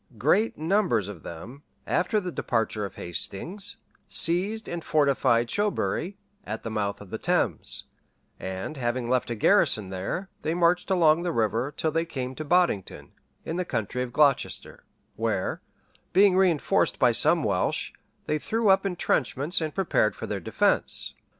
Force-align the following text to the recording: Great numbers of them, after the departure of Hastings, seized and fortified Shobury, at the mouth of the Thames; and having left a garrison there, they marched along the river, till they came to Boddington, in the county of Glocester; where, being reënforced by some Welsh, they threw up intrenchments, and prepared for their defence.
Great 0.17 0.57
numbers 0.57 1.07
of 1.07 1.21
them, 1.21 1.61
after 1.85 2.19
the 2.19 2.31
departure 2.31 2.85
of 2.85 2.95
Hastings, 2.95 3.77
seized 4.09 4.67
and 4.67 4.83
fortified 4.83 5.47
Shobury, 5.47 6.17
at 6.43 6.63
the 6.63 6.71
mouth 6.71 7.01
of 7.01 7.11
the 7.11 7.19
Thames; 7.19 7.83
and 8.39 8.77
having 8.77 9.07
left 9.07 9.29
a 9.29 9.35
garrison 9.35 9.91
there, 9.91 10.27
they 10.41 10.55
marched 10.55 10.89
along 10.89 11.21
the 11.21 11.31
river, 11.31 11.71
till 11.77 11.91
they 11.91 12.03
came 12.05 12.33
to 12.33 12.43
Boddington, 12.43 13.11
in 13.45 13.57
the 13.57 13.63
county 13.63 14.01
of 14.01 14.11
Glocester; 14.11 14.85
where, 15.17 15.61
being 16.13 16.33
reënforced 16.33 16.97
by 16.97 17.11
some 17.11 17.43
Welsh, 17.43 17.91
they 18.25 18.39
threw 18.39 18.69
up 18.69 18.87
intrenchments, 18.87 19.61
and 19.61 19.75
prepared 19.75 20.15
for 20.15 20.25
their 20.25 20.39
defence. 20.39 21.13